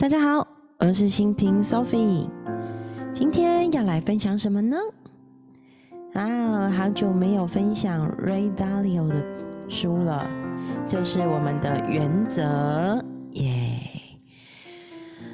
[0.00, 2.26] 大家好，我是新平 Sophie，
[3.12, 4.78] 今天要来分享什么呢？
[6.14, 9.22] 啊，好久没有分享 Ray Dalio 的
[9.68, 10.26] 书了，
[10.86, 13.78] 就是我们的原则耶。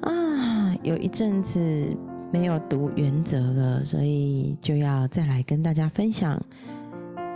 [0.00, 1.96] 啊，有一阵子
[2.32, 6.36] 没有读原则了，所以就要再来跟大家分享。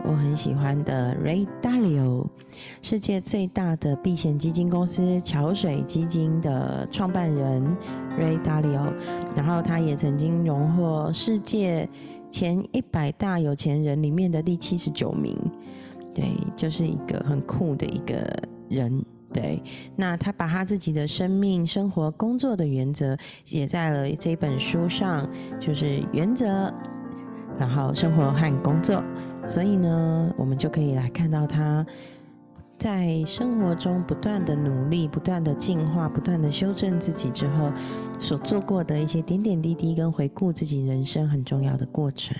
[0.05, 2.27] 我很喜欢的 Ray Dalio，
[2.83, 7.77] 世界最大的避险基金公司桥水基金的创办人
[8.19, 8.93] Ray Dalio，
[9.37, 11.89] 然后他也曾经荣获世界
[12.31, 15.39] 前一百大有钱人里面的第七十九名，
[16.13, 16.25] 对，
[16.57, 18.27] 就是一个很酷的一个
[18.69, 19.05] 人。
[19.33, 19.63] 对，
[19.97, 25.27] 那他把他自己的生命、生活、工作的原则写在了这本书上，
[25.59, 26.71] 就是原则，
[27.63, 29.01] 然后生活和工作。
[29.47, 31.87] 所以呢，我们就可以来看到他
[32.77, 37.71] 在生活中不断的努力、不断的进化、不断的修正自己之后
[38.19, 42.37] 所做过的一些点点滴滴，跟回顾自己人生很重要的过程。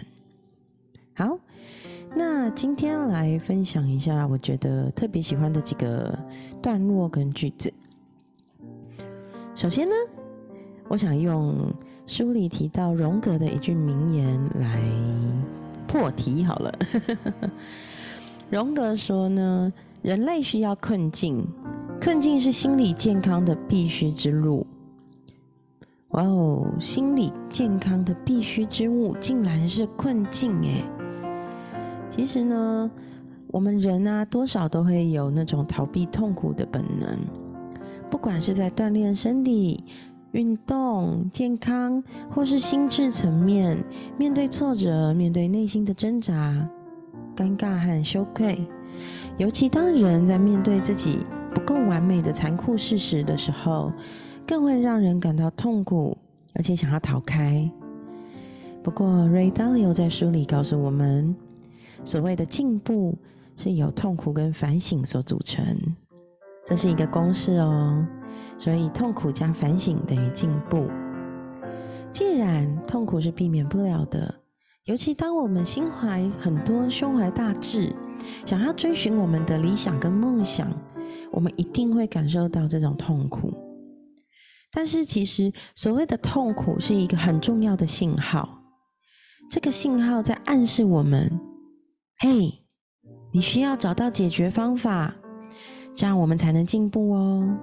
[1.15, 1.39] 好，
[2.17, 6.19] 那今天来分享一下我觉得特别喜欢的几个
[6.61, 7.73] 段落跟句子。
[9.55, 9.95] 首先呢，
[10.89, 11.73] 我想用
[12.07, 14.83] 书里提到荣格的一句名言来。
[15.87, 16.73] 破题好了，
[18.49, 21.47] 荣格说呢，人类需要困境，
[22.01, 24.67] 困境是心理健康的必须之路。
[26.13, 30.83] 哇哦，心理健康的必须之物竟然是困境哎！
[32.09, 32.91] 其实呢，
[33.49, 37.19] 我们人啊，多少都会有那种逃避痛苦的本能，
[38.11, 39.85] 不管是在锻炼身体。
[40.33, 43.83] 运动、健康，或是心智层面，
[44.19, 46.69] 面对挫折，面对内心的挣扎、
[47.37, 48.67] 尴尬和羞愧，
[49.37, 53.93] 尤其当人在面对自己不够完美的残酷事实的时候，
[54.47, 56.17] 更会让人感到痛苦，
[56.55, 57.71] 而且想要逃开。
[58.83, 61.37] 不过，Ray Dalio 在书里告诉我们，
[62.05, 63.17] 所谓的进步
[63.57, 65.65] 是由痛苦跟反省所组成，
[66.65, 68.05] 这是一个公式哦。
[68.63, 70.89] 所以，痛苦加反省等于进步。
[72.13, 74.33] 既然痛苦是避免不了的，
[74.85, 77.93] 尤其当我们心怀很多、胸怀大志，
[78.47, 80.71] 想要追寻我们的理想跟梦想，
[81.33, 83.53] 我们一定会感受到这种痛苦。
[84.71, 88.63] 但是，其实所谓的痛苦是一个很重要的信号，
[89.51, 91.29] 这个信号在暗示我们：
[92.21, 92.63] 嘿，
[93.33, 95.17] 你需要找到解决方法，
[95.97, 97.59] 这样我们才能进步哦。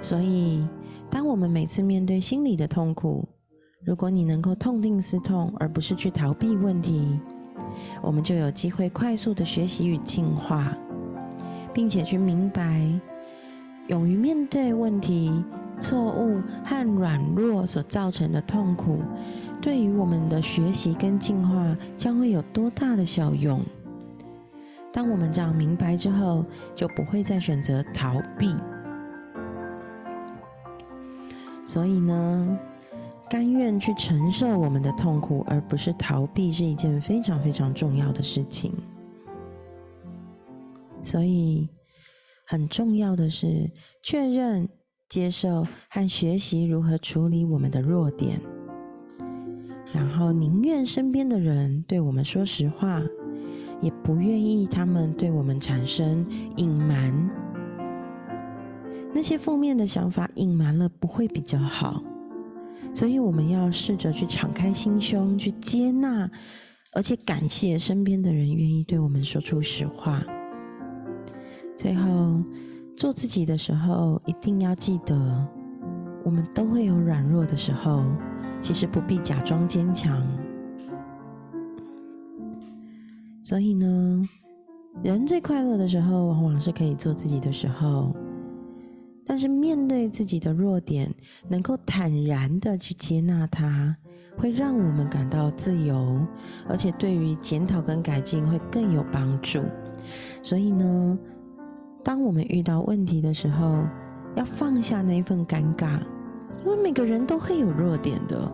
[0.00, 0.66] 所以，
[1.10, 3.26] 当我们每次面对心理的痛苦，
[3.84, 7.18] 如果你能够痛定思痛，而不是去逃避问题，
[8.02, 10.76] 我们就有机会快速的学习与进化，
[11.72, 12.82] 并且去明白，
[13.88, 15.44] 勇于面对问题、
[15.80, 18.98] 错误和软弱所造成的痛苦，
[19.60, 23.60] 对于我们的学习跟进化将会有多大的效用。
[24.92, 28.54] 当我们这样明白之后，就不会再选择逃避。
[31.76, 32.58] 所以呢，
[33.28, 38.72] 甘愿去承受我们的痛苦，而不是逃避，是一件非常非常重要的事情。
[41.02, 41.68] 所以，
[42.46, 43.70] 很重要的是
[44.02, 44.66] 确认、
[45.10, 48.40] 接受和学习如何处理我们的弱点，
[49.94, 53.02] 然后宁愿身边的人对我们说实话，
[53.82, 56.26] 也不愿意他们对我们产生
[56.56, 57.45] 隐瞒。
[59.16, 62.02] 那些负面的想法隐瞒了不会比较好，
[62.92, 66.30] 所以我们要试着去敞开心胸，去接纳，
[66.92, 70.22] 而且感谢身边的人愿意对我们说出实话。
[71.78, 72.42] 最后，
[72.94, 75.48] 做自己的时候一定要记得，
[76.22, 78.04] 我们都会有软弱的时候，
[78.60, 80.22] 其实不必假装坚强。
[83.42, 84.20] 所以呢，
[85.02, 88.14] 人最快乐的时候，往往是可以做自己的时候。
[89.36, 91.14] 但是面对自己的弱点，
[91.46, 93.94] 能够坦然的去接纳它，
[94.34, 96.26] 会让我们感到自由，
[96.66, 99.62] 而且对于检讨跟改进会更有帮助。
[100.42, 101.18] 所以呢，
[102.02, 103.84] 当我们遇到问题的时候，
[104.36, 106.00] 要放下那份尴尬，
[106.64, 108.50] 因为每个人都会有弱点的。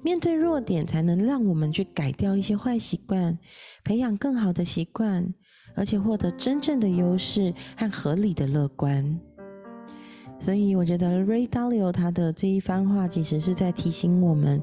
[0.00, 3.38] 面对弱点，才能让我们去改掉一些坏习惯，
[3.84, 5.34] 培养更好的习惯，
[5.76, 9.20] 而且获得真正的优势和合理的乐观。
[10.40, 14.60] 所以我觉得 Ray Dalio 他的这一番话，其实是在提醒我们：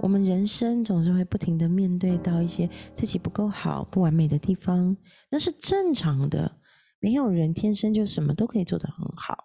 [0.00, 4.96] 我们人生总是会不停的面对到一些自己不够好、不完美的地方，
[5.28, 6.56] 那是正常的。
[7.00, 9.36] 没有人天生就什么都可以做得很好。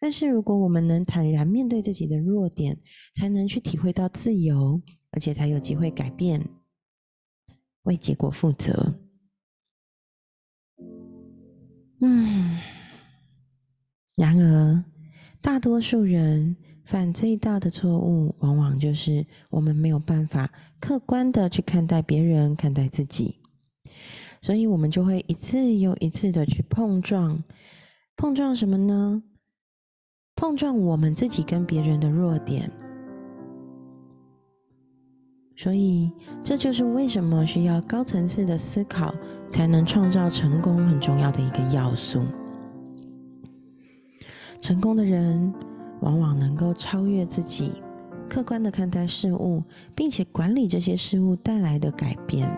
[0.00, 2.78] 但是如果我们能坦然面对自己的弱点，
[3.14, 4.82] 才能去体会到自由，
[5.12, 6.46] 而且才有机会改变，
[7.84, 8.94] 为结果负责。
[12.00, 12.58] 嗯，
[14.16, 14.84] 然而，
[15.40, 23.40] 大多数人犯最大的错误，往往就是我们没有办法客观的去看待别人，看待自己，
[24.40, 27.42] 所以我们就会一次又一次的去碰撞，
[28.16, 29.22] 碰撞什么呢？
[30.36, 32.70] 碰撞我们自己跟别人的弱点。
[35.56, 36.12] 所以，
[36.42, 39.14] 这就是为什么需要高层次的思考，
[39.48, 42.24] 才能创造成功很重要的一个要素。
[44.64, 45.52] 成功的人
[46.00, 47.72] 往往能够超越自己，
[48.30, 49.62] 客观的看待事物，
[49.94, 52.50] 并且管理这些事物带来的改变。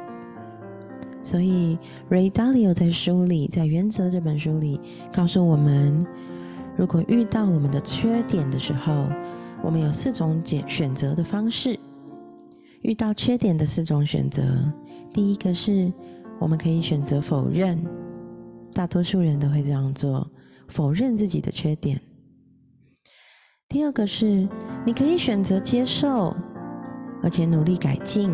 [1.25, 1.77] 所以
[2.09, 4.81] ，Ray Dalio 在书里，在《原则》这本书里
[5.13, 6.07] 告诉我们，
[6.77, 9.09] 如果遇到我们的缺点的时候，
[9.65, 11.77] 我们有四种选选择的方式。
[12.83, 14.45] 遇到缺点的四种选择，
[15.13, 15.93] 第一个是
[16.39, 17.85] 我们可以选择否认，
[18.73, 20.31] 大多数人都会这样做，
[20.69, 22.01] 否认自己的缺点。
[23.69, 24.49] 第二个是
[24.85, 26.35] 你可以选择接受，
[27.23, 28.31] 而且努力改进，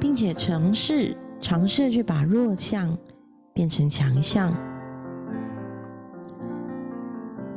[0.00, 2.96] 并且尝试尝试去把弱项
[3.52, 4.54] 变成强项。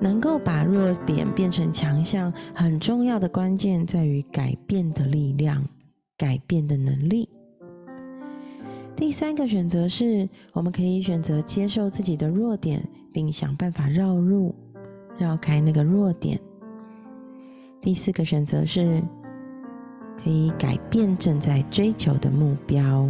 [0.02, 5.68] 能够把弱点变成强项，很重要的关键在于改变的力量。
[6.18, 7.30] 改变的能力。
[8.94, 14.54] 第三个选择是，我们可以选择接受自己的弱点，并想办法绕入、
[15.18, 16.40] 绕开那个弱点。
[17.82, 19.02] 第四个选择是，
[20.22, 23.10] 可以改变正在追求的目标。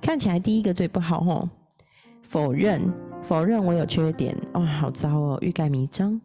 [0.00, 1.48] 看起来第一个最不好哦，
[2.22, 2.92] 否认，
[3.22, 6.20] 否认我有缺点，哇，好糟哦，欲盖弥彰。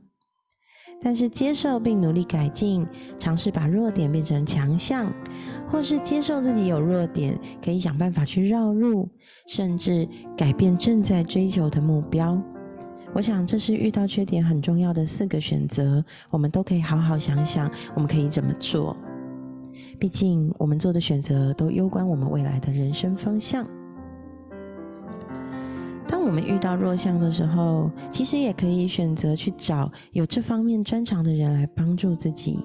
[1.02, 2.86] 但是接受并努力改进，
[3.18, 5.14] 尝试把弱点变成强项，
[5.68, 9.08] 或是接受自己有弱点，可以想办法去绕路，
[9.48, 12.42] 甚至改变正在追求的目标。
[13.14, 18.96] 我想这是遇到缺点很重要的四个选择，我们都可以好好想想，我们可以怎么做。
[20.00, 23.68] 毕竟我们做的选择都攸关我们未来的人生方向。
[26.28, 32.60] 我们遇到弱项的时候，其实也可以选择去找有这方面专长的人来帮助自己。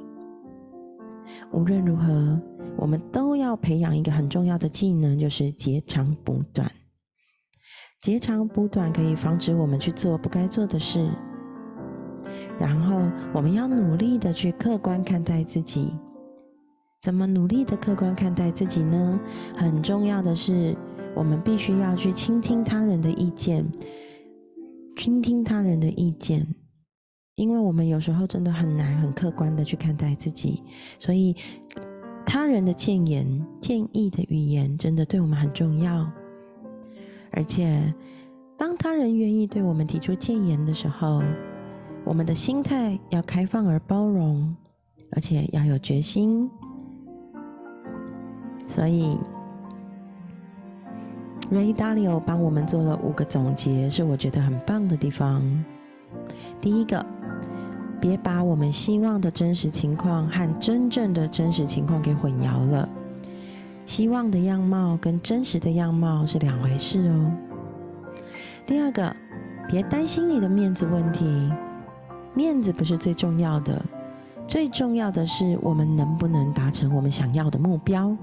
[1.52, 2.40] 无论如何，
[2.76, 6.68] 我们都要培养一个很重要的技能，就是截长补短。
[8.00, 11.08] 截长补短可以防止我们去做不该做的事。
[12.58, 13.00] 然后，
[13.32, 15.96] 我们要努力的去客观看待自己。
[17.00, 19.20] 怎么努力的客观看待自己呢？
[19.56, 20.76] 很重要的是。
[21.14, 23.64] 我们必须要去倾听他人的意见，
[24.96, 26.46] 倾听他人的意见，
[27.36, 30.62] 因为我们有时候真的很难很客观的去看待自己，
[30.98, 31.36] 所以
[32.24, 33.26] 他人的建言、
[33.60, 36.10] 建议的语言真的对我们很重要。
[37.30, 37.94] 而且，
[38.56, 41.22] 当他人愿意对我们提出建言的时候，
[42.04, 44.54] 我们的心态要开放而包容，
[45.12, 46.50] 而且要有决心。
[48.66, 49.18] 所以。
[51.52, 55.42] Ray Dalio 帮我们做了五个总结，是我觉得很棒的地方。
[56.62, 57.04] 第一个，
[58.00, 62.88] 别把我们希望的真实情况和真正的真实情况给混淆了。
[63.84, 67.30] 希望的样貌跟真实的样貌是两回事哦。
[68.66, 69.14] 第二个，
[69.68, 71.52] 别担心你的面子问题，
[72.32, 73.84] 面子不是最重要的，
[74.48, 78.16] 最重要的是我们能不能达成我们想要的目标。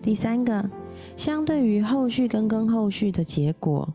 [0.00, 0.64] 第三个。
[1.16, 3.92] 相对于后续跟跟后续的结果，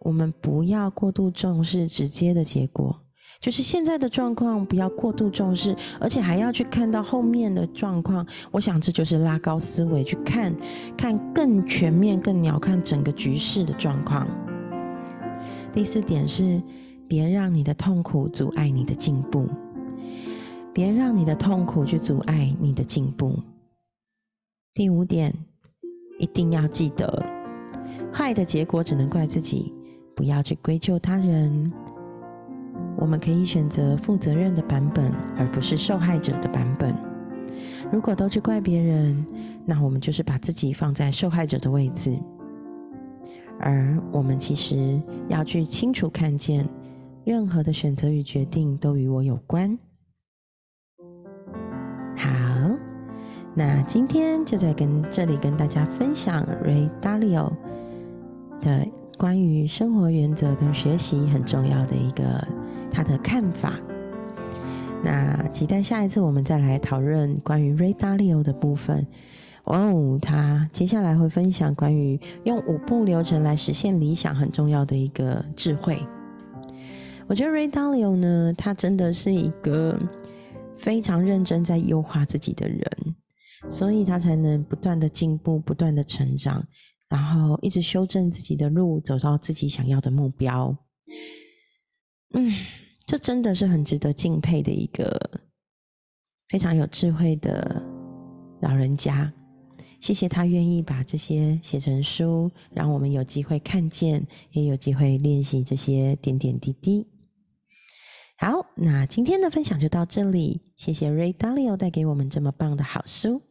[0.00, 3.00] 我们不要过度重视直接的结果，
[3.40, 8.26] 就是现在的状况不要过度重视，而且还要去看到后面的状况。
[8.50, 10.54] 我想这就是拉高思维，去看
[10.96, 14.26] 看更全面、更鸟瞰整个局势的状况。
[15.72, 16.62] 第四点是，
[17.08, 19.46] 别让你的痛苦阻碍你的进步，
[20.72, 23.38] 别让你的痛苦去阻碍你的进步。
[24.72, 25.49] 第五点。
[26.20, 27.24] 一定要记得，
[28.12, 29.72] 坏的结果只能怪自己，
[30.14, 31.72] 不要去归咎他人。
[32.96, 36.94] 我们可以选择负责任的版本，而不是受害者的版本。
[37.90, 39.26] 如果都去怪别人，
[39.64, 42.16] 那我们就是把自己放在受害者的位置。
[43.58, 46.68] 而我们其实要去清楚看见，
[47.24, 49.78] 任何的选择与决定都与我有关。
[53.60, 57.52] 那今天就在跟这里跟大家分享 Ray Dalio
[58.62, 58.88] 的
[59.18, 62.42] 关于生活原则跟学习很重要的一个
[62.90, 63.78] 他的看法。
[65.04, 69.06] 那期待下一次我们再来讨论关于 Ray Dalio 的部分。
[69.64, 75.98] 哦，他接下来会分享关于用五步流程来实现理想很重要的一个智慧。
[77.26, 79.98] 我觉得 Ray Dalio 呢，他真的是一个
[80.78, 83.14] 非常认真在优化自己的人，
[83.68, 86.64] 所以他才能不断的进步、不断的成长，
[87.08, 90.76] 然后一直修正自己的路，走到自己想要的目标。
[92.34, 92.54] 嗯。
[93.06, 95.18] 这真的是很值得敬佩的一个
[96.46, 97.84] 非常有智慧的
[98.60, 99.32] 老人家。
[99.98, 107.04] 谢谢他愿意把这些写成书，让我们有机会看见，也有机会练习这些点点滴滴。
[108.38, 110.60] 好，那今天的分享就到这里。
[110.76, 113.42] 谢谢 Ray Dalio 带给我们这么棒的好书。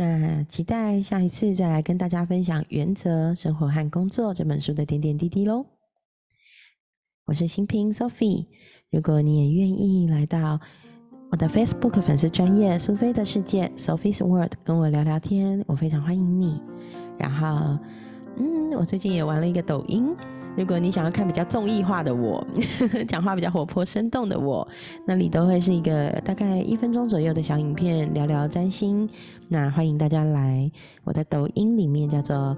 [0.00, 5.66] 那期待下一次再来跟大家分享《原则生活和工作》这本书的点点滴滴喽。
[7.24, 8.46] 我是新平 Sophie，
[8.92, 10.60] 如果你也愿意来到
[11.32, 16.62] 我的 Facebook 粉丝专业苏菲的世界 Sophie's World 跟我聊聊天，我非常欢迎你。
[17.18, 17.76] 然后，
[18.36, 20.14] 嗯，我最近也玩了一个抖音，
[20.58, 22.44] 如果你想要看比较综艺化的我，
[23.06, 24.66] 讲话比较活泼生动的我，
[25.06, 29.08] 那里都会是一个大概一分钟左右的小影片，聊聊占星。
[29.46, 30.68] 那欢迎大家来
[31.04, 32.56] 我的抖音里面，叫做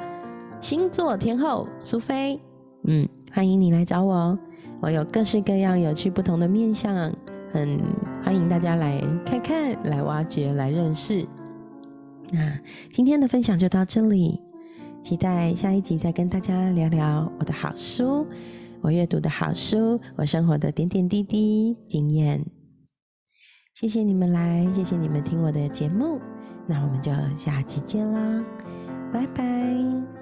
[0.62, 2.40] 星座天后苏菲，
[2.85, 4.38] 嗯，欢迎你来找我。
[4.80, 7.12] 我有各式各样有趣不同的面相，
[7.50, 7.78] 很
[8.25, 11.28] 欢迎大家来看看、来挖掘、来认识。
[12.30, 12.59] 那
[12.90, 14.40] 今天的分享就到这里，
[15.02, 18.26] 期待下一集再跟大家聊聊我的好书、
[18.80, 22.45] 我阅读的好书、我生活的点点滴滴经验。
[23.75, 26.21] 谢谢你们来，谢谢你们听我的节目，
[26.66, 28.45] 那我们就下期见啦，
[29.12, 30.20] 拜拜。